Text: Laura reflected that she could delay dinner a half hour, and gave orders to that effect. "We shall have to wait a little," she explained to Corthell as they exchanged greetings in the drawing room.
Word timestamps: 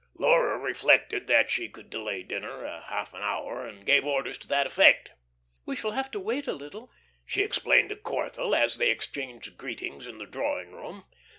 Laura 0.15 0.57
reflected 0.57 1.27
that 1.27 1.51
she 1.51 1.69
could 1.69 1.87
delay 1.91 2.23
dinner 2.23 2.65
a 2.65 2.81
half 2.89 3.13
hour, 3.13 3.67
and 3.67 3.85
gave 3.85 4.03
orders 4.03 4.35
to 4.39 4.47
that 4.47 4.65
effect. 4.65 5.11
"We 5.63 5.75
shall 5.75 5.91
have 5.91 6.09
to 6.09 6.19
wait 6.19 6.47
a 6.47 6.53
little," 6.53 6.91
she 7.23 7.43
explained 7.43 7.89
to 7.89 7.95
Corthell 7.95 8.55
as 8.55 8.77
they 8.77 8.89
exchanged 8.89 9.59
greetings 9.59 10.07
in 10.07 10.17
the 10.17 10.25
drawing 10.25 10.71
room. 10.71 11.05